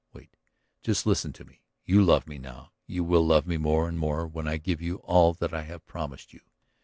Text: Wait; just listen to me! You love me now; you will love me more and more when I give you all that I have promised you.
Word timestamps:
Wait; 0.13 0.35
just 0.81 1.05
listen 1.05 1.31
to 1.31 1.45
me! 1.45 1.61
You 1.85 2.01
love 2.03 2.25
me 2.25 2.39
now; 2.39 2.71
you 2.87 3.03
will 3.03 3.23
love 3.23 3.45
me 3.45 3.57
more 3.57 3.87
and 3.87 3.99
more 3.99 4.25
when 4.25 4.47
I 4.47 4.57
give 4.57 4.81
you 4.81 4.95
all 5.03 5.35
that 5.35 5.53
I 5.53 5.61
have 5.61 5.85
promised 5.85 6.33
you. 6.33 6.41